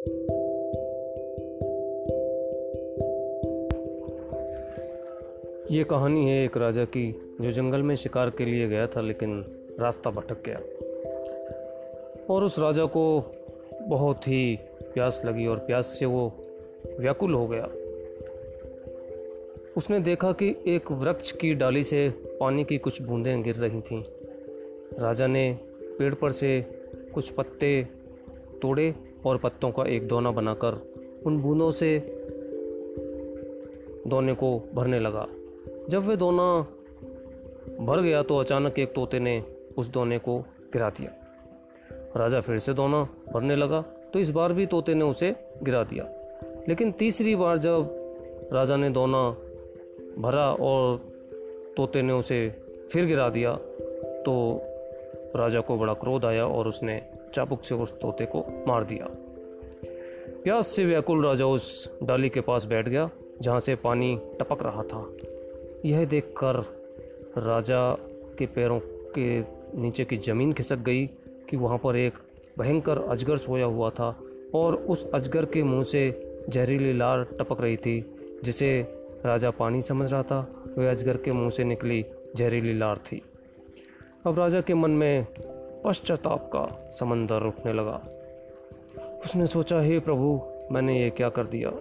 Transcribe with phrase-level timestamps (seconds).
[0.00, 0.06] ये
[5.84, 9.44] कहानी है एक राजा की, जो जंगल में शिकार के लिए गया था, लेकिन
[9.80, 10.60] रास्ता भटक गया।
[12.30, 13.32] और उस राजा को
[13.82, 14.58] बहुत ही
[14.94, 16.32] प्यास लगी, और प्यास से वो
[17.00, 17.68] व्याकुल हो गया।
[19.76, 24.04] उसने देखा कि एक वृक्ष की डाली से पानी की कुछ बूंदें गिर रही थीं।
[24.98, 25.58] राजा ने
[25.98, 26.66] पेड़ पर से
[27.14, 27.86] कुछ पत्ते
[28.62, 28.94] तोड़े
[29.26, 30.80] और पत्तों का एक दोना बनाकर
[31.26, 31.98] उन बूंदों से
[34.06, 35.26] दोने को भरने लगा।
[35.88, 36.60] जब वह दोना
[37.80, 39.42] भर गया तो अचानक एक तोते ने
[39.78, 40.38] उस दोने को
[40.72, 41.10] गिरा दिया।
[42.16, 43.02] राजा फिर से दोना
[43.34, 43.80] भरने लगा
[44.12, 46.04] तो इस बार भी तोते ने उसे गिरा दिया।
[46.68, 47.96] लेकिन तीसरी बार जब
[48.52, 49.30] राजा ने दोना
[50.18, 50.96] भरा और
[51.76, 52.48] तोते ने उसे
[52.92, 53.54] फिर गिरा दिया
[54.22, 54.34] तो
[55.36, 57.00] राजा को बड़ा क्रोध आया और उसने
[57.34, 59.06] चाबुक से उस तोते को मार दिया।
[60.44, 63.10] प्यास से व्याकुल राजा उस डाली के पास बैठ गया,
[63.42, 65.16] जहाँ से पानी टपक रहा था।
[65.84, 66.56] यह देखकर
[67.38, 67.90] राजा
[68.38, 68.80] के पैरों
[69.18, 69.40] के
[69.80, 71.06] नीचे की ज़मीन खिसक गई
[71.48, 72.12] कि वहाँ पर एक
[72.58, 74.18] भयंकर अजगर सोया हुआ था
[74.54, 78.80] और उस अजगर के मुँह से जहरीली लार टपक रही थी, जिसे
[79.26, 82.04] राजा पानी समझ रहा था। वह अजगर के मुँह से निकली
[82.36, 83.22] जहरीली लार थी।
[84.26, 85.26] अब राजा के मन में
[85.84, 88.02] पश्चाताप का समंदर उठने लगा।
[89.24, 90.40] उसने सोचा, हे प्रभु,
[90.72, 91.72] मैंने ये क्या कर दिया?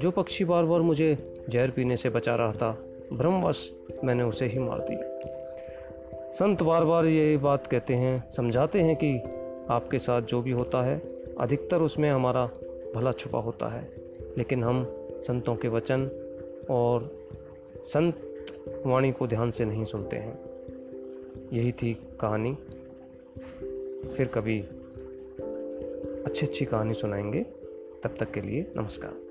[0.00, 3.72] जो पक्षी बार बार मुझे जहर पीने से बचा रहा था भ्रमवश
[4.04, 5.18] मैंने उसे ही मार दिया
[6.30, 9.18] संत बार बार ये बात कहते हैं, समझाते हैं कि
[9.70, 10.98] आपके साथ जो भी होता है,
[11.40, 12.50] अधिकतर उसमें हमारा
[12.94, 13.92] भला छुपा होता है।
[14.38, 14.86] लेकिन हम
[15.20, 16.10] संतों के वचन
[16.70, 17.26] और
[17.76, 18.14] संत
[18.86, 20.38] वाणी को ध्यान से नहीं सुनते हैं।
[21.52, 22.54] यही थी कहानी।
[24.16, 24.64] फिर कभी
[26.24, 27.42] अच्छी अच्छी कहानी सुनाएँगे।
[28.04, 29.27] तब तक के लिए नमस्कार।